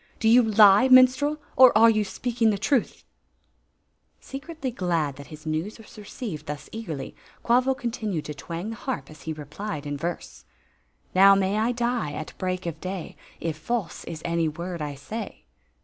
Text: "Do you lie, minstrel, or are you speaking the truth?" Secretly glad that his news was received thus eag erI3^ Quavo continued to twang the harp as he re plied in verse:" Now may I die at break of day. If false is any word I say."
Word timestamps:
"Do 0.19 0.27
you 0.27 0.41
lie, 0.41 0.87
minstrel, 0.87 1.37
or 1.55 1.77
are 1.77 1.87
you 1.91 2.03
speaking 2.03 2.49
the 2.49 2.57
truth?" 2.57 3.03
Secretly 4.19 4.71
glad 4.71 5.15
that 5.17 5.27
his 5.27 5.45
news 5.45 5.77
was 5.77 5.95
received 5.95 6.47
thus 6.47 6.69
eag 6.73 6.87
erI3^ 6.87 7.13
Quavo 7.45 7.77
continued 7.77 8.25
to 8.25 8.33
twang 8.33 8.71
the 8.71 8.75
harp 8.77 9.11
as 9.11 9.21
he 9.21 9.33
re 9.33 9.45
plied 9.45 9.85
in 9.85 9.97
verse:" 9.97 10.43
Now 11.13 11.35
may 11.35 11.59
I 11.59 11.71
die 11.71 12.13
at 12.13 12.33
break 12.39 12.65
of 12.65 12.81
day. 12.81 13.15
If 13.39 13.57
false 13.57 14.03
is 14.05 14.23
any 14.25 14.47
word 14.47 14.81
I 14.81 14.95
say." 14.95 15.43